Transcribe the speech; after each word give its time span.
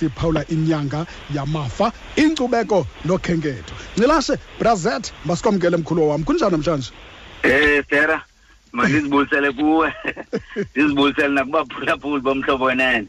siphawula 0.00 0.44
inyanga 0.48 1.06
yamafa 1.34 1.92
inkcubeko 2.16 2.86
nokhenketho 3.04 3.74
ngilashe 3.98 4.38
brazet 4.58 5.12
masikwamkele 5.24 5.76
mkhulu 5.76 6.08
wam 6.08 6.24
kunjani 6.24 6.52
namhlanje? 6.52 6.90
Eh 7.42 7.84
Sera 7.90 8.22
mandizibulisele 8.72 9.52
kuwe. 9.58 9.92
Ndizibulisele 10.74 11.28
nakubaphulaphuli 11.28 12.20
bomhlobo 12.20 12.64
wenene. 12.64 13.06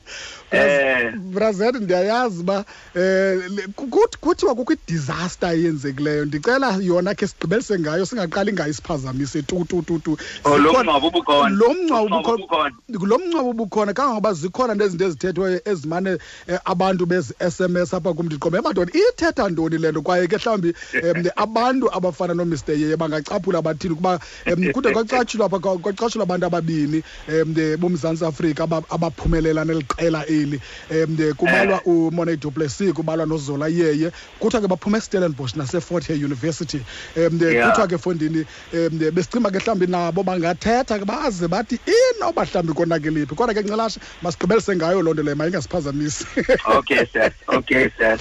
Eh. 0.51 1.13
Brazet 1.17 1.75
ndiyayazi 1.75 2.39
uba 2.41 2.65
um 2.95 3.73
kuthiwa 4.21 4.55
kukho 4.55 4.73
idisaster 4.73 5.49
eyenzekileyo 5.53 6.25
ndicela 6.25 6.77
yona 6.81 7.15
khe 7.15 7.27
sigqibelise 7.27 7.79
ngayo 7.79 8.05
singaqali 8.05 8.53
ngayo 8.53 8.71
isiphazamise 8.71 9.41
tu 9.41 9.65
tu 9.69 9.81
tu 9.81 9.99
tu. 9.99 10.17
Oh, 10.45 10.57
lo 10.57 10.73
mngcwabo 10.73 11.07
ubukhona. 11.07 11.49
lo 12.89 13.17
mngcwabo 13.19 13.49
ubukhona 13.49 13.93
kangangoba 13.93 14.33
zikhona 14.33 14.75
nezinto 14.75 15.05
ezithethwayo 15.05 15.61
ezimane 15.65 16.13
um 16.47 16.57
abantu 16.65 17.05
bezi-s 17.05 17.59
m 17.61 17.77
s 17.77 17.93
apha 17.93 18.13
kum 18.13 18.25
ndiqombe 18.25 18.61
madoda 18.61 18.91
ithetha 18.93 19.49
ntoni 19.49 19.77
le 19.77 19.91
nto? 19.91 20.01
Kwaye 20.01 20.27
ke 20.27 20.37
mhlawumbi 20.37 20.73
um 21.03 21.23
abantu 21.35 21.93
abafana 21.93 22.33
nomr. 22.33 22.57
Yeye 22.67 22.97
bangacaphula 22.97 23.61
bathini 23.61 23.93
ukuba 23.93 24.19
um 24.47 24.71
kude 24.73 24.91
kwacatshulwa 24.91 25.49
pha 25.49 25.59
kwacatshulwa 25.59 26.23
abantu 26.23 26.45
ababini 26.45 27.03
um 27.27 27.53
bomzantsi 27.77 28.25
afrika 28.25 28.63
aba- 28.63 28.83
abaphumelela 28.89 29.65
neliqela 29.65 30.25
eli 30.25 30.38
um 30.43 31.33
kubalwa 31.37 31.81
umone 31.85 32.37
duplessis 32.37 32.93
kubalwa 32.93 33.25
nozola 33.25 33.67
yeye 33.67 34.11
kuthiwa 34.39 34.61
ke 34.61 34.67
baphume 34.67 34.97
estellenbosch 34.97 35.55
nasefort 35.55 36.07
hare 36.07 36.19
university. 36.19 36.81
Um 37.17 37.39
Yeah. 37.39 37.65
kuthiwa 37.71 37.87
ke 37.87 37.97
fondini 37.97 38.45
um 38.73 38.99
besicimba 39.13 39.51
ke 39.51 39.59
mhlawumbi 39.59 39.87
nabo 39.87 40.23
bangathetha 40.23 40.99
ke 40.99 41.05
baze 41.05 41.47
bathi 41.47 41.79
inoba 41.87 42.45
mhlawumbi 42.45 42.73
konakeliphi 42.73 43.35
kodwa 43.35 43.53
ke 43.53 43.61
ncelashe 43.61 43.99
masigqibelise 44.21 44.75
ngayo 44.75 45.01
loo 45.01 45.13
nto 45.13 45.23
leyo 45.23 45.35
mayingasiphazamisi 45.35 46.25
okay 46.65 47.05
sir. 47.13 47.31
Okay 47.47 47.89
sir. 47.97 48.17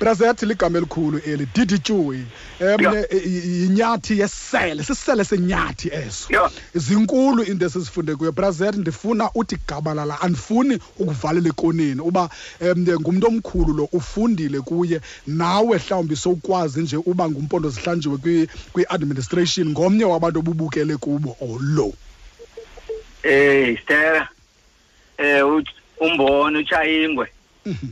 Brazethi 0.00 0.46
ligama 0.46 0.78
elikhulu 0.78 1.18
eli 1.26 1.46
diditюyi 1.54 2.24
um 2.60 2.80
Yeah. 2.80 3.04
yinyathi 3.26 4.18
yesele 4.20 4.82
sisele 4.84 5.24
senyathi 5.24 5.88
eso. 5.92 6.50
Zinkulu 6.74 7.42
into 7.44 7.66
esizifunde 7.66 8.16
kuyo. 8.16 8.32
Brazet 8.32 8.74
ndifuna 8.76 9.30
uthi 9.34 9.58
gabalala 9.68 10.20
andifuni 10.20 10.78
ukuvalela 10.98 11.48
ekoneni 11.48 12.00
uba 12.00 12.30
um 12.60 12.78
ngumntu 13.00 13.26
omkhulu 13.26 13.74
lo 13.74 13.88
ufundile 13.92 14.60
kuye 14.60 15.00
nawe 15.26 15.78
mhlawumbi 15.78 16.16
sowukwazi 16.16 16.80
nje 16.82 16.96
uba 16.96 17.28
ngumpondo 17.30 17.70
zihlanjiwe 17.70 18.16
kwi- 18.16 18.48
kwi-administration 18.72 19.68
ngomnye 19.70 20.04
wabantu 20.04 20.38
obubukele 20.38 20.96
kubo 20.96 21.36
olo. 21.40 21.92
Eh 23.22 23.78
Sera 23.88 24.28
eh 25.18 25.44
umbono 26.00 26.58
uchayingwe 26.58 27.28
Mhm, 27.66 27.86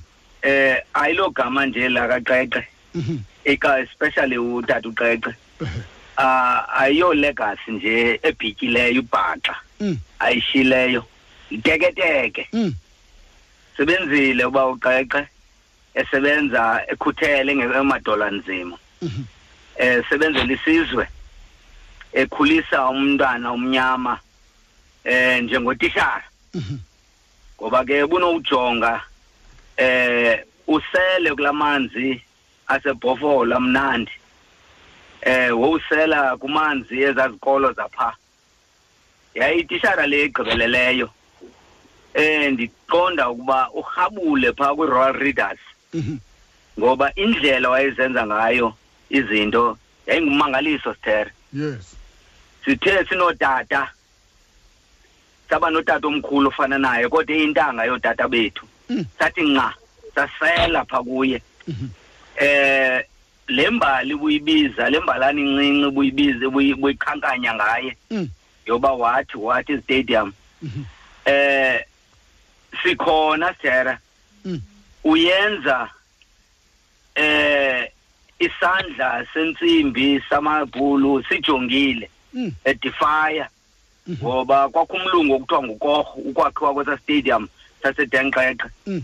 eh 0.47 0.79
ayilo 0.95 1.31
gama 1.31 1.67
nje 1.67 1.89
la 1.89 2.09
kaQeqe. 2.09 2.63
Mhm, 2.95 3.19
eka 3.45 3.81
especially 3.81 4.39
utata 4.39 4.89
uQeqe. 4.89 5.35
Ehe, 5.61 5.81
ah 6.17 6.65
ayo 6.81 7.15
legacy 7.15 7.71
nje 7.71 8.21
ebhityileyo 8.23 9.01
ibhaxa 9.03 9.55
mm, 9.81 9.99
ayishileyo. 10.19 11.03
Iteketeke. 11.51 12.49
Mm, 12.53 12.75
sebenzile 13.77 14.45
uba 14.45 14.67
uqeqe 14.67 15.27
esebenza 15.95 16.83
ekhuthele 16.89 17.57
ngemadola 17.57 18.31
nzima. 18.31 18.77
Mhm, 19.03 19.25
eh 19.79 20.05
sebenzela 20.09 20.53
isizwe 20.53 21.09
ekhulisa 22.13 22.89
umntwana 22.89 23.51
omnyama 23.51 24.21
eh 25.05 25.43
njengotishara. 25.43 26.25
Mhm, 26.55 26.79
ngoba 27.61 27.85
ke 27.85 28.07
bunowujonga 28.07 29.03
eh 29.77 30.45
usele 30.67 31.35
kulamanzi 31.35 32.23
asebhofola 32.67 33.61
mnandi. 33.61 34.13
Eh 35.23 35.51
wowusela 35.59 36.37
kumanzi 36.37 37.03
ezazikolo 37.03 37.73
zapha. 37.73 38.17
Yayitishara 39.35 40.07
le 40.07 40.25
igqibeleleyo 40.25 41.11
eh 42.15 42.53
ndiqonda 42.53 43.31
ukuba 43.31 43.71
urhabule 43.71 44.53
phaa 44.53 44.75
kwi-royal 44.75 45.13
readers. 45.13 45.61
Mhm, 45.95 46.19
ngoba 46.79 47.15
indlela 47.15 47.71
wayezenza 47.71 48.27
ngayo 48.27 48.75
izinto 49.11 49.79
yayingumangaliso 50.07 50.95
sithere 50.95 51.31
yes. 51.53 51.97
Sithe 52.65 53.05
sinotata 53.05 53.89
saba 55.51 55.71
notata 55.71 56.07
omkhulu 56.07 56.49
ofana 56.49 56.79
naye 56.79 57.09
kodwa 57.09 57.37
eyintanga 57.37 57.85
yootata 57.85 58.29
bethu. 58.29 58.66
Sathi 59.19 59.43
nca 59.43 59.75
sasela 60.15 60.85
pha 60.85 61.03
kuye. 61.03 61.43
Eh 62.37 63.03
le 63.49 63.71
mbali 63.71 64.15
buyibiza 64.15 64.91
le 64.91 65.01
mbalana 65.01 65.41
incinci 65.41 65.91
buyibiza 65.91 66.47
buyi- 66.51 66.75
buyikhankanya 66.75 67.55
ngaye. 67.55 67.97
Yoba 68.67 68.93
wathi 68.93 69.37
wathi 69.39 69.79
stadium. 69.83 70.33
Eh 71.25 71.85
sikhona 72.83 73.55
mm, 74.45 74.61
uyenza 75.05 75.91
eh 77.15 77.91
isandla 78.39 79.27
sentsimbi 79.33 80.23
samabhulu 80.29 81.25
sijongile 81.25 82.11
mm, 82.35 82.53
edifaya 82.65 83.49
mhm, 84.07 84.17
ngoba 84.27 84.69
kwakumlungu 84.69 85.35
okuthiwa 85.35 85.63
ngukorho 85.63 86.13
ukwakhiwa 86.25 86.75
kwesa 86.75 86.99
stadium. 86.99 87.49
Sasedenqeqe 87.83 88.65
mm, 88.87 89.03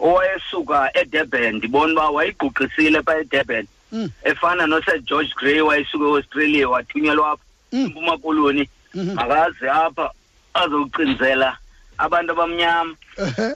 owayesuka 0.00 0.90
edurban 0.94 1.54
ndibona 1.56 1.92
uba 1.92 2.10
wayiguqisile 2.10 3.02
pha 3.02 3.18
edurban. 3.20 3.66
Mm, 3.92 4.10
efana 4.24 4.66
nosir 4.66 4.98
george 5.00 5.32
grey 5.36 5.60
wayesuka 5.60 6.04
eaustralia 6.04 6.68
wathunyelwa 6.68 7.30
apha 7.30 7.42
Mm. 7.72 7.84
impuma 7.86 8.18
koloni. 8.18 8.68
Mhm, 8.94 9.14
makaze 9.14 9.70
apha 9.70 10.10
azowucinzela 10.54 11.56
abantu 11.98 12.32
abamnyama. 12.32 12.94
Ehe, 13.18 13.54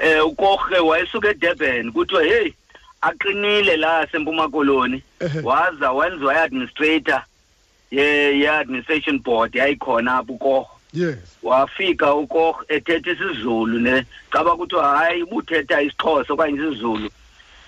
eh 0.00 0.26
ukorhe 0.26 0.78
wayesuka 0.78 1.28
edurban 1.30 1.92
kuthiwe 1.92 2.28
heyi 2.28 2.54
aqinile 3.00 3.76
la 3.76 4.06
sempuma 4.12 4.48
koloni. 4.48 5.02
Ehe, 5.20 5.40
waza 5.40 5.92
wenziwa 5.92 6.34
i-administrator 6.34 7.22
ye- 7.90 8.38
ye-administration 8.40 9.18
board 9.18 9.54
yayikhona 9.54 10.18
apha 10.18 10.32
ukorho 10.32 10.68
yes 10.92 11.16
wafika 11.42 12.14
ukorho 12.14 12.64
ethetha 12.68 13.10
isizulu 13.10 13.78
ne 13.80 14.04
caba 14.30 14.56
kuthiwa 14.56 14.98
hayi 14.98 15.22
ubuthetha 15.22 15.82
isixhosa 15.82 16.32
okanye 16.32 16.56
isizulu 16.58 17.10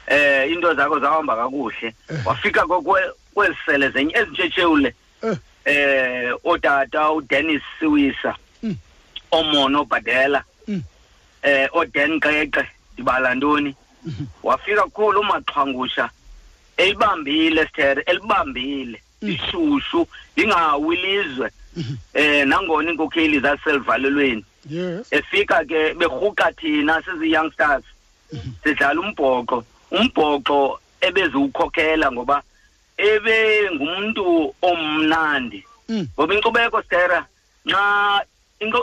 eh 0.06 0.52
into 0.52 0.74
zakho 0.74 0.98
zahamba 1.00 1.36
kakuhle 1.36 1.94
Eh. 2.10 2.26
wafika 2.26 2.60
kwe- 2.62 2.82
kwe- 2.82 3.12
kwezi 3.34 3.56
sele 3.66 3.88
zenye 3.90 4.12
ezintshetshelule 4.16 4.94
Eh. 5.22 5.36
eh 5.64 6.34
otata 6.44 7.12
udennis 7.12 7.62
siwisa 7.78 8.36
Mm. 8.62 8.76
omono 9.30 9.84
bhadela 9.84 10.44
Mm. 10.68 10.82
eh 11.42 11.68
oden 11.72 12.20
qeqe 12.20 12.64
ndibala 12.94 13.34
ntoni 13.34 13.74
Mhm. 14.04 14.24
wafika 14.42 14.82
kukhulu 14.82 15.20
umaxhwangusha 15.20 16.10
elibambile 16.76 17.66
sithere 17.66 18.02
elibambile 18.06 19.00
Mm. 19.22 19.28
ishushu 19.30 20.08
lingawi 20.36 20.96
ilizwe 20.96 21.46
Mhm. 21.46 21.54
Eh 22.14 22.46
nangona 22.46 22.90
inkokheli 22.90 23.40
zaselivalelweni 23.40 24.44
efika 25.10 25.64
ke 25.64 25.94
berhuqa 25.94 26.52
thina 26.52 27.02
sizi-youngsters 27.02 27.84
sidlala 28.64 29.00
umbhoxo. 29.00 29.64
Umbhoxo 29.90 30.78
ebeziwukhokhela 31.00 32.12
ngoba 32.12 32.42
ebe 32.96 33.70
ngumntu 33.74 34.54
omnandi. 34.62 35.64
Mm, 35.88 36.06
ngoba 36.16 36.34
inkcubeko 36.34 36.82
sitera 36.82 37.26
nxa 37.66 38.24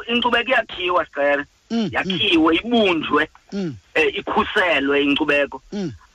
inkcubeko 0.08 0.50
iyakhiwa 0.50 1.06
sitera 1.06 1.46
mm, 1.72 1.78
mm, 1.78 1.90
yakhiwe 1.92 2.56
ibunjwe 2.56 3.28
eh, 3.94 4.16
ikhuselwe 4.18 5.04
inkcubeko. 5.04 5.62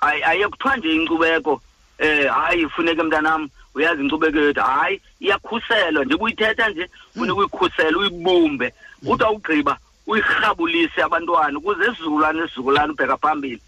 Ay- 0.01 0.23
aye 0.25 0.49
kuthiwa 0.49 0.77
nje 0.77 0.95
inkcubeko. 0.95 1.61
Eh 1.99 2.29
hayi 2.31 2.69
funeke 2.69 3.03
mntanam 3.03 3.49
uyazi 3.75 4.03
inkcubeko 4.03 4.39
yethu 4.39 4.61
hayi 4.61 5.01
iyakhuselwa 5.21 6.05
nje 6.05 6.17
buyithetha 6.17 6.69
nje 6.69 6.89
funeka 7.15 7.35
uyikhusele 7.35 7.97
uyibumbe. 7.97 8.73
Uthi 9.07 9.25
awugqiba 9.25 9.79
uyirhabulise 10.07 11.03
abantwana 11.03 11.59
ukuze 11.59 11.85
isizukulwane 11.85 12.45
isizukulwane 12.45 12.93
ubheka 12.93 13.17
phambili. 13.17 13.61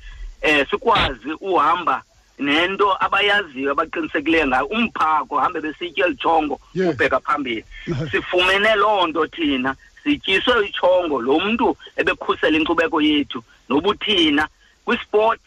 Eh 0.42 0.66
sikwazi 0.70 1.32
uhamba 1.40 2.02
nento 2.38 2.96
abayaziyo 3.04 3.70
abaqinisekileyo 3.72 4.46
ngayo 4.46 4.66
umphako 4.66 5.38
hambe 5.38 5.60
besitye 5.60 6.04
elijongo 6.04 6.60
Yes. 6.74 6.94
ubheka 6.94 7.20
phambili. 7.20 7.64
Sifumene 8.10 8.74
loo 8.74 9.06
nto 9.06 9.26
thina 9.26 9.74
sityiswe 10.04 10.66
itshongo 10.66 11.20
lo 11.22 11.40
mntu 11.40 11.76
ebekhusela 11.96 12.56
inkcubeko 12.58 13.00
yethu 13.00 13.42
nobuthina 13.68 14.48
kwisport 14.84 15.40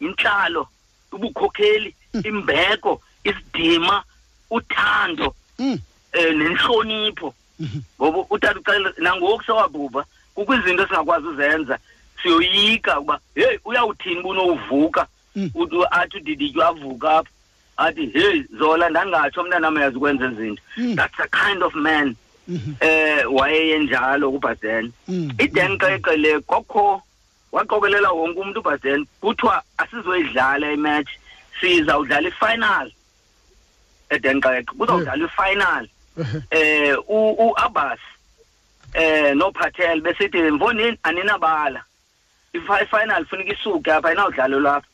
intlalo 0.00 0.68
ubukhokheli 1.12 1.94
imbeko 2.24 3.02
isidima 3.24 4.02
uthando 4.50 5.34
mm, 5.58 5.78
eh 6.12 6.34
nenhlonipho. 6.36 7.34
Mhm, 7.60 7.80
ngoba 8.00 8.18
utata 8.30 8.60
ucela 8.60 8.92
nangoku 8.98 9.44
sewabhubha 9.44 10.04
kukho 10.34 10.54
izinto 10.54 10.82
esingakwazi 10.82 11.26
uzenza 11.26 11.78
siyoyika 12.22 12.98
ukuba 13.00 13.20
heyi 13.34 13.58
uyawuthini 13.64 14.22
bunowuvuka 14.22 15.06
Mm. 15.36 15.50
uthi 15.54 15.76
athi 15.90 16.16
udidityo 16.16 16.66
avuka 16.68 17.10
apha. 17.18 17.30
Athi 17.76 18.06
heyi 18.06 18.44
zola 18.58 18.88
ndangatsho 18.90 19.42
mntanam 19.44 19.76
uyazi 19.76 19.96
ukwenza 19.96 20.26
izinto. 20.32 20.62
Mm. 20.76 20.96
that's 20.96 21.16
the 21.16 21.28
kind 21.28 21.62
of 21.62 21.74
man 21.74 22.14
Mhm. 22.48 22.74
eh 22.80 23.24
wayeyenjalo 23.32 24.30
kubhaden 24.32 24.92
Mm. 25.08 25.30
idenqeqe 25.38 26.16
le 26.16 26.40
kokho 26.40 27.02
waqokelela 27.52 28.10
wonke 28.12 28.40
umuntu 28.40 28.60
ubhaden 28.60 29.06
kuthiwa 29.20 29.62
asizoyidlala 29.78 30.72
imatch. 30.72 31.08
Sizawudlala 31.60 32.28
ifinal. 32.28 32.90
Edenqeke 34.10 34.62
kuzawudlala 34.78 35.24
ifinal. 35.24 35.84
Ehe. 36.20 36.42
eh 36.90 36.96
u- 37.08 37.36
uAbbas 37.48 37.98
eh 38.94 39.34
noPatel 39.34 40.00
besithi 40.00 40.38
mfonini 40.50 40.98
aninabala. 41.02 41.82
Ifi- 42.54 42.82
ifinal 42.82 43.24
funeka 43.26 43.52
isuke 43.52 43.92
apha 43.92 44.08
ayinawudlalwa 44.08 44.60
lapha. 44.60 44.88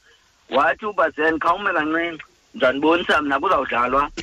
Wathi 0.50 0.86
uBazen 0.86 1.38
khawume 1.38 1.72
kancinci. 1.72 2.24
Njanibonisa 2.54 3.22
mna 3.22 3.40
kuzawudlalwa. 3.40 4.10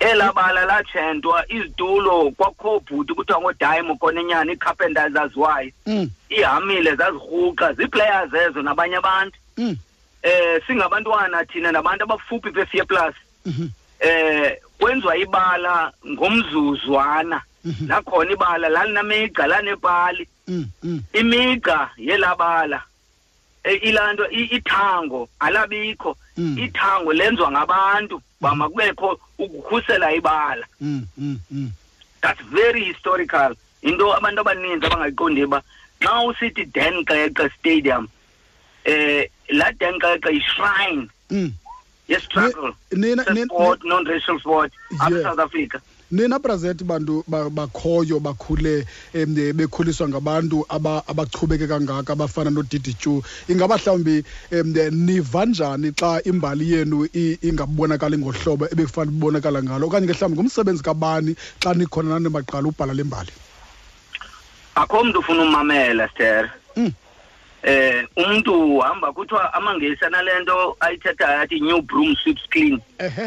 Elabala 0.00 0.64
latshentwa 0.64 1.44
izitulo 1.52 2.30
kwakho 2.30 2.80
bhuti 2.80 3.14
kuthiwa 3.14 3.40
ngodaimo 3.40 3.96
konenyana 3.96 4.52
iicarpenters 4.52 5.12
zaziwayo 5.12 5.70
Mm. 5.86 6.10
ihamile 6.28 6.94
zazirhuqa 6.96 7.72
ziiplayers 7.72 8.34
ezo 8.34 8.62
nabanye 8.62 8.96
abantu. 8.96 9.38
Mm. 9.56 9.76
Eh 10.22 10.60
singabantwana 10.66 11.44
thina 11.44 11.72
nabantu 11.72 12.04
abafuphi 12.04 12.50
phe 12.52 12.66
Fear 12.66 12.86
plus. 12.86 13.14
Mhm. 13.46 13.68
eh 14.00 14.56
kwenziwa 14.78 15.16
ibala 15.16 15.92
ngomzuzwana. 16.06 17.42
Nakhona 17.64 17.86
lakhona 17.88 18.32
ibala 18.32 18.68
lalinamigca 18.68 19.46
lanepali. 19.46 20.28
Mm. 20.48 20.66
Mm. 20.82 21.02
imigca 21.12 21.90
yelabala. 21.96 22.82
Eh, 23.64 23.80
ilanto 23.82 24.24
ithango 24.30 25.28
alabikho. 25.40 26.16
Mm. 26.36 26.58
ithango 26.58 27.12
lenziwa 27.12 27.50
ngabantu 27.50 28.22
bama 28.40 28.68
kubekho 28.68 29.18
ukukhusela 29.38 30.12
ibala. 30.14 30.66
That's 32.22 32.40
very 32.50 32.84
historical. 32.84 33.54
Into 33.82 34.12
abantu 34.14 34.40
abaninzi 34.40 34.86
abangayiqondi 34.86 35.46
ba 35.46 35.62
xa 36.00 36.22
usithi 36.26 36.64
den 36.72 37.04
xeqe 37.04 37.50
stadium 37.58 38.08
eh 38.84 39.28
la 39.50 39.72
den 39.72 39.98
qeqe 39.98 40.30
yi-shrine 40.32 41.08
Mm. 41.30 41.52
ye-struggle 42.08 42.72
nina 42.92 43.24
nina- 43.24 43.44
sport 43.46 43.84
non-racial 43.84 44.38
sport 44.40 44.72
apha 45.00 45.10
Yeah. 45.10 45.22
south 45.22 45.38
africa. 45.40 45.80
Nina 46.10 46.38
brazet 46.38 46.82
bantu 46.84 47.22
ba- 47.28 47.50
bakhoyo 47.50 48.18
bakhule 48.18 48.86
em, 49.12 49.34
bekhuliswa 49.52 50.08
ngabantu 50.08 50.64
aba- 50.68 51.02
abachubeke 51.06 51.68
kangaka 51.68 52.12
abafana 52.16 52.50
nodidi 52.50 52.94
chu. 52.94 53.22
Ingaba 53.48 53.76
mhlawumbi 53.76 54.24
em, 54.50 54.72
niva 54.90 55.44
njani 55.44 55.92
xa 55.92 56.22
imbali 56.24 56.72
yenu 56.72 57.04
i- 57.12 57.36
ingabonakali 57.42 58.16
ngohlobo 58.16 58.66
ebekufanele 58.72 59.16
ibonakala 59.16 59.62
ngalo? 59.62 59.86
Okanye 59.86 60.06
ke 60.06 60.12
mhlawumbi 60.16 60.40
ngumsebenzi 60.40 60.82
kabani 60.82 61.36
xa 61.60 61.74
nikhona 61.76 62.08
nani 62.16 62.30
baqala 62.32 62.68
ubhala 62.72 62.94
le 62.96 63.04
mbali? 63.04 63.32
Akho 64.76 65.04
mntu 65.04 65.18
ufuna 65.20 65.42
umamela 65.42 66.08
stere 66.08 66.48
Mm. 66.76 66.92
Eh 67.62 68.06
umuntu 68.16 68.76
uhamba 68.78 69.12
kuthiwa 69.12 69.54
amangesi 69.54 70.04
anale 70.04 70.40
nto 70.40 70.76
ayithethayo 70.80 71.40
athi 71.40 71.60
new 71.60 71.82
broom 71.82 72.14
sweeps 72.16 72.42
clean. 72.50 72.80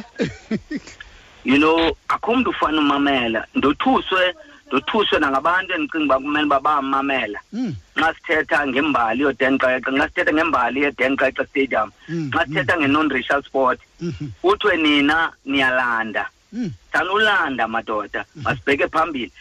You 1.43 1.57
know 1.57 1.97
akho 2.07 2.35
mntu 2.35 2.49
ufana 2.49 2.79
umamela. 2.79 3.47
Ndothuswe 3.55 4.33
ndothuswe 4.67 5.19
nangabantu 5.19 5.73
endicinga 5.73 6.05
uba 6.05 6.19
kumele 6.19 6.45
uba 6.45 6.59
bamamela. 6.59 7.39
Mm, 7.53 7.75
xa 7.95 8.13
sithetha 8.13 8.67
ngembali 8.67 9.21
yodenqeqe 9.23 9.91
xa 9.97 10.07
sithetha 10.07 10.33
ngembali 10.33 10.81
yedenqeqe 10.81 11.45
stadium 11.45 11.91
Mm, 12.09 12.29
xa 12.33 12.45
sithetha 12.45 12.77
nge-non-racial 12.77 13.43
sport 13.43 13.79
kuthiwe 14.41 14.77
nina 14.77 15.31
niyalanda. 15.45 16.29
Sanulanda 16.93 17.67
madoda. 17.67 18.25
Masibheke 18.35 18.87
phambili. 18.87 19.31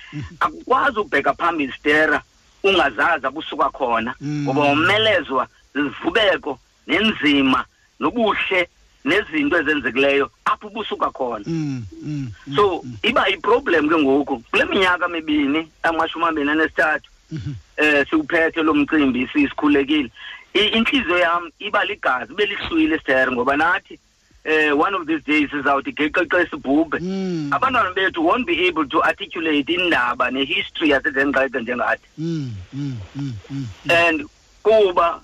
Akukwazi 0.40 0.98
ukubheka 0.98 1.34
phambili 1.34 1.72
stera. 1.72 2.22
Ungazazi 2.62 3.26
abusuka 3.26 3.70
khona. 3.70 4.14
Mm. 4.20 4.44
ngoba 4.44 4.60
womelezwa 4.60 5.46
zizivubeko 5.74 6.58
nenzima 6.86 7.64
nobuhle 8.00 8.68
nezinto 9.04 9.58
ezenzekileyo 9.58 10.30
apho 10.44 10.66
ubusuka 10.66 11.10
khona. 11.10 11.44
Mm, 11.46 11.84
mm, 12.02 12.30
so 12.56 12.84
iba 13.02 13.28
yiproblem 13.28 13.88
ke 13.88 13.96
ngoku. 13.96 14.42
Kule 14.50 14.64
minyaka 14.64 15.08
mibini 15.08 15.68
amashumi 15.82 16.24
amabini 16.24 16.50
anesithathu 16.50 17.10
mhm, 17.32 17.52
eh 17.76 18.06
siwuphethe 18.10 18.62
lo 18.62 18.74
mcimbi 18.74 19.28
sisikhulekile. 19.32 20.10
Inhliziyo 20.54 21.18
yam 21.18 21.50
iba 21.58 21.84
ligazi 21.84 22.32
ibe 22.32 22.46
lihlwile 22.46 22.98
stere 22.98 23.32
ngoba 23.32 23.56
nathi 23.56 23.98
eh 24.44 24.72
one 24.72 24.94
of 24.94 25.06
these 25.06 25.22
days 25.24 25.50
sizawuthi 25.50 25.92
geqeqe 25.92 26.46
sibhubhe. 26.50 26.98
Mm, 27.00 27.50
abantwana 27.52 27.92
bethu 27.94 28.22
won't 28.24 28.46
be 28.46 28.66
able 28.66 28.86
to 28.86 29.02
articulate 29.02 29.68
indaba 29.68 30.30
nehistory 30.30 30.90
yasedenqeqe 30.90 31.60
njengathi. 31.60 32.06
Mm, 32.18 32.50
mm, 32.72 32.96
mm, 33.16 33.32
mm, 33.50 33.66
and 33.90 34.24
kuba 34.62 35.20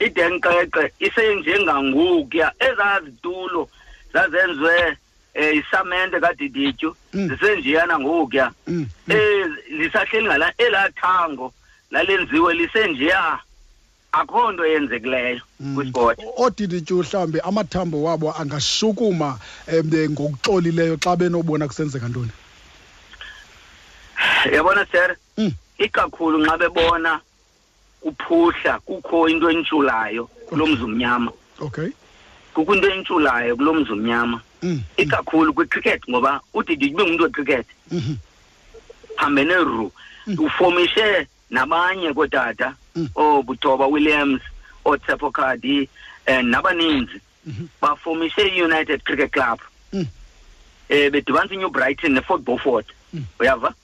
idenqeqe 0.00 0.90
isenjengangokuya 1.00 2.52
ezazitulo 2.58 3.68
zazenziwe 4.12 4.96
eh 5.34 5.56
isamente 5.56 6.20
kadidityu 6.20 6.96
Mm. 7.14 7.28
zisenjiyana 7.28 7.98
ngokuya 7.98 8.52
mm, 8.66 8.86
mm. 9.06 9.16
eh 9.16 9.46
lisahleli 9.70 10.26
ngala 10.26 10.52
elathango 10.58 11.54
lalenziwe 11.90 12.54
lisenjiya 12.54 13.38
akho 14.14 14.52
nto 14.52 14.66
yenzekileyo 14.66 15.40
Mm. 15.60 15.74
kwisport 15.74 16.18
oodidityu 16.36 16.96
mhlawumbi 17.02 17.40
amathambo 17.40 18.02
wabo 18.02 18.32
angashukuma 18.40 19.38
um 19.68 19.90
ngokuxolileyo 20.12 20.96
xa 21.02 21.16
benobona 21.16 21.66
kusenzeka 21.68 22.08
ntoni? 22.08 22.30
Yabona 24.52 24.86
sir? 24.92 25.16
Mm. 25.38 25.52
ikakhulu 25.78 26.38
nxa 26.38 26.58
bebona 26.58 27.20
kuphuhla 28.00 28.78
kukho 28.80 29.28
into 29.28 29.50
entshulayo 29.50 30.26
kulo 30.48 30.66
mzi 30.66 30.82
umnyama 30.82 31.32
okay. 31.60 31.88
Kukho 32.54 32.74
into 32.74 32.88
entshulayo 32.90 33.56
kulo 33.56 33.74
mzi 33.74 33.92
umnyama 33.92 34.40
mm, 34.62 34.82
ikakhulu 34.96 35.54
kwicricket 35.54 36.02
ngoba 36.10 36.40
udidi 36.54 36.94
ube 36.94 37.02
ngumntu 37.02 37.22
wecricket. 37.24 37.66
Mhm, 37.90 38.14
hambe 39.16 39.44
neru 39.44 39.92
ufomishe 40.38 41.26
nabanye 41.50 42.12
kootata 42.14 42.74
Mm. 42.96 43.08
oobutoba 43.16 43.86
williams 43.86 44.40
ootsepho 44.84 45.30
khadi 45.30 45.88
um 46.28 46.46
nabaninzi. 46.50 47.20
Mhm, 47.46 47.66
bafomishe 47.82 48.42
i-united 48.48 49.02
cricket 49.04 49.32
club. 49.32 49.60
Mm. 49.92 50.06
eh 50.88 51.10
bedibanisa 51.10 51.54
inew 51.54 51.70
brighton 51.70 52.12
nefort 52.14 52.42
beaufort. 52.44 52.86
Mm. 53.14 53.24
uyava? 53.40 53.74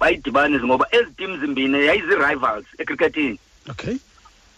Bayidibanise 0.00 0.64
ngoba 0.64 0.86
ezi 0.90 1.10
tim 1.16 1.40
zimbini 1.40 1.86
yayizii-rivals 1.86 2.64
ecricketini. 2.78 3.38
Okay. 3.70 3.96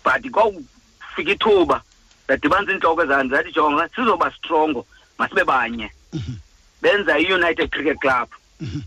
But 0.04 0.30
kwawufika 0.30 1.32
ithuba 1.32 1.82
zadibanisa 2.28 2.72
iintloko 2.72 3.02
ezani 3.02 3.30
zathi 3.30 3.52
jonga 3.52 3.88
sizoba 3.88 4.30
strongo 4.30 4.86
masibe 5.18 5.44
banye. 5.44 5.90
Mhm. 6.12 6.32
benza 6.82 7.18
i-united 7.18 7.70
cricket 7.70 7.98
club. 8.00 8.28
Mhm. 8.60 8.80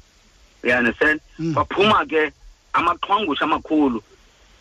you 0.63 0.73
understand? 0.73 1.21
Baphuma 1.39 2.05
ke 2.05 2.31
amaxhwangusha 2.73 3.45
amakhulu 3.45 4.03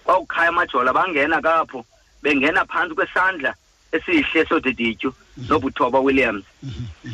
kwawukhaya 0.05 0.49
amajola 0.49 0.93
bangena 0.93 1.41
kapho 1.43 1.85
bengena 2.23 2.65
phantsi 2.65 2.95
kwesandla 2.95 3.55
esihle 3.93 4.47
sodidityu 4.49 5.15
nobuthoba 5.49 6.01
williams. 6.01 6.45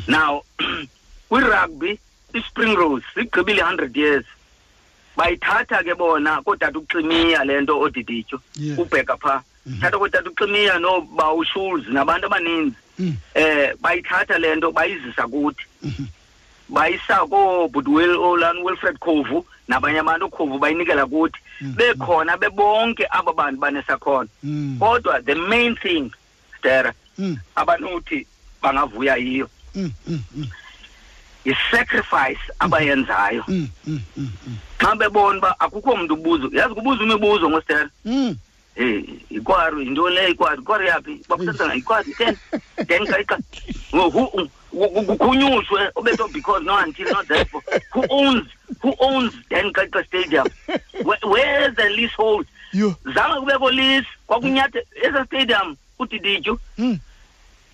Now 0.07 0.41
kwirugby 1.29 1.99
ispring 2.33 2.75
rose 2.75 3.03
sigqibile 3.13 3.61
i-hundred 3.61 3.95
years. 3.97 4.25
Bayithatha 5.17 5.83
ke 5.83 5.93
bona 5.95 6.41
kootata 6.41 6.79
uximiya 6.79 7.45
le 7.45 7.61
nto 7.61 7.79
odidityu 7.79 8.39
Yeah. 8.55 8.79
ubheka 8.79 9.17
phaa 9.17 9.41
Mhm. 9.65 9.79
thatha 9.81 9.97
kootata 9.97 10.29
uximiya 10.29 10.79
nobawushules 10.79 11.87
nabantu 11.87 12.25
abaninzi 12.25 12.75
eh 13.35 13.73
bayithatha 13.81 14.37
le 14.39 14.55
nto 14.55 14.71
bayizisa 14.71 15.27
kuthi. 15.27 15.65
Mhm, 15.83 16.05
bayisa 16.69 17.25
koobudwil 17.29 18.15
olan 18.17 18.57
wilfred 18.63 18.97
khovu 18.99 19.45
nabanye 19.67 19.99
abantu 19.99 20.25
okhovu 20.25 20.59
bayinikela 20.59 21.05
kuthi 21.05 21.39
Mhm. 21.61 21.75
bekhona 21.75 22.37
bebonke 22.37 23.05
aba 23.09 23.33
bantu 23.33 23.59
banesakhono. 23.61 24.29
Mm, 24.43 24.77
kodwa 24.79 25.21
the 25.25 25.35
main 25.35 25.75
thing 25.75 26.11
stera 26.59 26.93
mm, 27.17 27.37
abanothi 27.55 28.27
bangavuya 28.61 29.15
yiyo. 29.17 29.49
Mm, 29.75 29.91
mm, 30.07 30.19
mm, 30.35 30.47
yi-sacrifice 31.45 32.39
abayenzayo. 32.59 33.43
Mm, 33.47 33.67
mm, 33.87 33.99
mm, 34.17 34.29
mm. 34.47 34.57
xa 34.79 34.95
bebona 34.95 35.37
uba 35.37 35.59
akukho 35.59 35.95
mntu 35.97 36.13
ubuzo 36.13 36.49
yazi 36.53 36.73
kubuza 36.75 37.03
imibuzo 37.03 37.49
ngostera? 37.49 37.89
Mm, 38.05 38.35
Eh, 38.75 39.03
ikwaru 39.29 39.81
yinto 39.81 40.09
le 40.09 40.31
ikwaru 40.31 40.61
ikwaru 40.61 40.85
yaphi 40.85 41.21
bakusenza 41.29 41.75
ikwaru 41.75 42.13
ten 42.17 42.37
ten 42.87 43.05
kaika 43.07 43.37
kukhunyushwe 44.71 45.89
obeto 45.95 46.27
because 46.33 46.63
no 46.65 46.75
until 46.77 47.09
not 47.11 47.27
therefore 47.27 47.61
who 47.93 48.03
owns 48.09 48.47
who 48.81 48.95
owns 48.99 49.33
ten 49.49 49.71
kaika 49.73 50.03
stadium 50.05 50.47
where, 51.03 51.19
where's 51.23 51.75
the 51.75 51.89
leasehold 51.89 52.45
Yo. 52.73 52.95
zange 53.13 53.39
kubekho 53.39 53.71
lisi 53.71 54.07
kwakunyathe 54.27 54.83
esa 55.03 55.25
stadium 55.25 55.75
udidityu 55.99 56.59
Mm. 56.77 56.97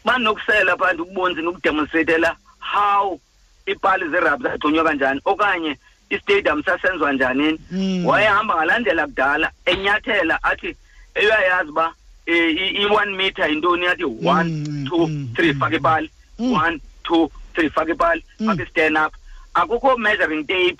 banokusela 0.06 0.78
phansi 0.78 1.02
ukubonisa 1.02 1.42
nokudemonstratela 1.42 2.36
how 2.60 3.20
iipali 3.68 4.10
zerabhi 4.10 4.44
zagconywa 4.44 4.84
kanjani 4.84 5.22
okanye 5.26 5.78
istadium 6.10 6.64
sasenziwa 6.64 7.14
njanini 7.14 7.60
Mm. 7.72 8.06
wayehamba 8.06 8.56
ngalaa 8.56 8.80
ndlela 8.80 9.06
kudala 9.08 9.52
enyathela 9.66 10.44
athi 10.44 10.76
uyayazi 11.16 11.70
uba 11.70 11.94
eh, 12.26 12.82
i-one 12.82 13.16
meter 13.16 13.50
yintoni 13.50 13.88
athi 13.88 14.04
one 14.04 14.50
Mm, 14.50 14.88
two 14.90 15.08
mm, 15.08 15.28
three 15.36 15.54
mm. 15.54 15.60
faka 15.60 15.76
ipali 15.76 16.10
Mm. 16.40 16.54
one 16.54 16.80
two 17.04 17.32
three 17.54 17.70
faka 17.70 17.92
ipali 17.94 18.24
Mm. 18.40 18.48
faka 18.48 18.64
i-stand 18.64 18.98
up. 18.98 19.14
Akukho 19.54 19.98
measuring 19.98 20.46
tape. 20.48 20.78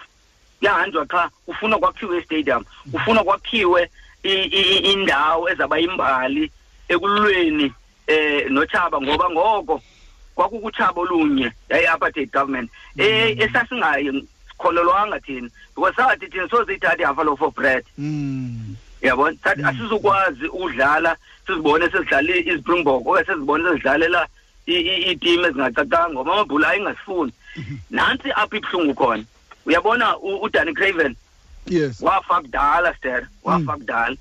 Yahanjwa 0.62 1.06
qha 1.06 1.30
ufuna 1.48 1.78
kwakhiwe 1.78 2.18
istadium 2.20 2.66
ufuna 2.94 3.24
kwakhiwe 3.24 3.90
indawo 4.84 5.50
ezaba 5.50 5.78
yimbali 5.78 6.52
ekulweni 6.90 7.74
eh 8.08 8.50
nochaba 8.50 9.02
ngoba 9.02 9.30
ngoko 9.30 9.82
kwakukutshaba 10.36 11.02
olunye 11.02 11.52
yayi-apartheid 11.70 12.32
government. 12.32 12.70
Eh 12.98 13.38
esasingayikholelwanga 13.40 15.20
thina 15.20 15.50
because 15.76 15.96
sathi 15.96 16.28
thina 16.28 16.48
soziyithatha 16.50 17.02
ihafa 17.04 17.24
loaf 17.24 17.42
of 17.42 17.56
bread. 17.56 17.84
Mm. 17.98 18.76
Yabona 19.02 19.38
sathi 19.44 19.64
asizukwazi 19.64 20.46
ukudlala 20.48 21.16
sizibone 21.48 21.86
sesidlala 21.90 22.36
izispringbok 22.36 23.08
okanye 23.08 23.26
sizibone 23.26 23.64
sezidlalela 23.70 24.28
i- 24.66 24.74
i- 24.92 25.02
iitimu 25.10 25.46
ezingacacanga 25.46 26.10
ngoba 26.14 26.34
amabhula 26.34 26.68
ayingasifuni 26.70 27.32
nantsi 27.90 28.32
apho 28.32 28.56
ibuhlungu 28.58 28.94
khona. 28.94 29.24
Uyabona 29.66 30.18
u- 30.18 30.42
udanny 30.46 30.74
craven? 30.74 31.16
Yes. 31.68 32.02
Wafa 32.02 32.42
kudala 32.42 32.94
ster. 32.98 33.28
Wafa 33.44 33.74
kudala. 33.78 34.16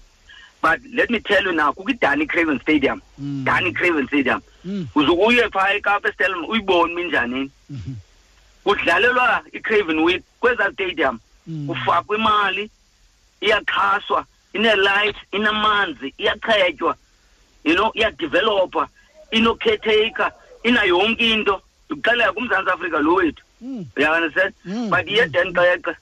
But 0.62 0.80
let 0.92 1.08
me 1.10 1.20
tell 1.20 1.44
you 1.44 1.52
now 1.52 1.72
kukho 1.72 1.90
idanny 1.90 2.26
craven 2.26 2.58
stadium. 2.60 3.00
Mm. 3.20 3.44
danny 3.44 3.72
craven 3.72 4.06
stadium. 4.06 4.42
Mm. 4.64 4.86
uzukuye 4.94 5.48
phaa 5.50 5.72
ekapa 5.74 6.08
estelm 6.08 6.44
uyibone 6.48 6.94
minjanini 6.94 7.50
Mhm. 7.70 7.92
kudlalelwa 8.64 9.42
i-craven 9.52 9.98
week 9.98 10.22
kweza 10.40 10.72
stadium. 10.72 11.18
Mm. 11.46 11.66
kufakwa 11.66 12.16
imali 12.16 12.70
iyaxhaswa. 13.40 14.24
Ine-light 14.52 15.16
inamanzi 15.32 16.14
iyaqhetywa 16.18 16.96
you 17.64 17.74
know 17.74 17.90
iyadevelopa 17.94 18.88
inokhetheyikha 19.30 20.32
inayo 20.62 20.98
yonke 20.98 21.30
into 21.30 21.60
ukuxelela 21.90 22.32
kumzantsi 22.32 22.70
afrika 22.70 22.98
lo 22.98 23.14
wethu 23.14 23.42
Mm. 23.60 23.84
uyaunderstand 23.96 24.54
Mm. 24.64 24.90
but 24.90 25.06
yedeni 25.10 25.52
xexe 25.52 25.96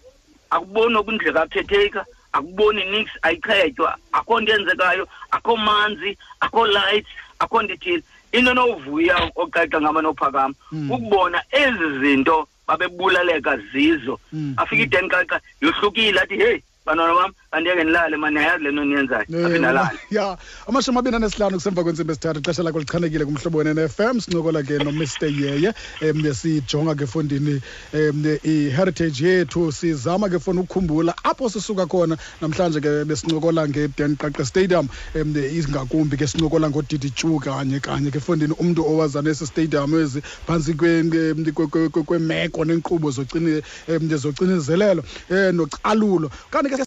akuboni 0.50 0.96
okundleka 0.96 1.42
akhetheyikha 1.42 2.04
akuboni 2.32 2.84
nix 2.84 3.08
ayiqhetywa 3.22 3.96
akho 4.12 4.40
nto 4.40 4.52
yenzekayo 4.52 5.08
akho 5.30 5.56
manzi 5.56 6.18
akho 6.40 6.66
lights 6.66 7.08
akho 7.38 7.62
nto 7.62 7.74
ithile 7.74 8.02
into 8.32 8.54
novuya 8.54 9.30
oxexe 9.36 9.80
ngamanophakama 9.80 10.54
Mm. 10.72 10.90
ukubona 10.90 11.42
ezi 11.50 11.98
zinto 12.00 12.48
babebulaleka 12.66 13.56
zizo 13.72 14.20
Mm. 14.32 14.54
afika 14.56 14.82
ideni 14.82 15.08
xexe 15.08 15.36
yohlukile 15.60 16.20
athi 16.20 16.36
heyi 16.36 16.62
bantwana 16.84 17.14
bam 17.14 17.32
andiyeke 17.56 17.82
ndilale 17.84 18.16
mani 18.16 18.38
ayazi 18.38 18.64
le 18.64 18.70
nto 18.72 18.84
niyenzayo 18.84 19.25
ya 20.10 20.38
amashumi 20.68 20.98
abini 20.98 21.16
anesihlanu 21.16 21.56
kusemva 21.56 21.82
kwentsimbi 21.82 22.12
esithathu 22.12 22.38
ixesha 22.40 22.62
lakho 22.62 22.78
lichanekile 22.78 23.25
kumhlobo 23.25 23.58
wenene-fm 23.58 24.20
sincokola 24.20 24.62
ke 24.62 24.78
nomr 24.78 25.06
yeye 25.40 25.75
um 26.02 26.34
sijonga 26.34 26.94
ke 26.94 27.06
fondini 27.06 27.60
um 27.94 28.25
i-heritage 28.44 29.25
yethu 29.28 29.72
sizama 29.72 30.28
ke 30.28 30.38
fona 30.38 30.60
ukukhumbula 30.60 31.14
apho 31.25 31.48
sisuka 31.48 31.86
khona 31.86 32.16
namhlanje 32.40 32.80
ke 32.80 33.04
besincokola 33.04 33.68
ngeden 33.68 34.16
qaqe 34.16 34.44
stadium 34.44 34.88
um 35.14 35.36
ingakumbi 35.36 36.16
ke 36.16 36.26
sincokola 36.26 36.70
ngodidi 36.70 37.10
tyu 37.10 37.40
kanye 37.40 37.80
kanye 37.80 38.10
ke 38.10 38.20
fondini 38.20 38.54
umntu 38.58 38.84
owaza 38.84 39.22
nesi 39.22 39.46
stadium 39.46 39.94
ezi 39.94 40.20
phantsi 40.46 40.72
kwe- 40.75 41.02
kwe- 41.52 41.66
kwe- 41.66 41.88
kwe- 41.88 42.02
kwemeko 42.04 42.64
neenkqubo 42.64 43.10
zocini- 43.10 43.62
zocinizelelo 44.16 45.02
um 45.30 45.56
nocalulo 45.56 46.30
kanti 46.50 46.70
ke 46.70 46.86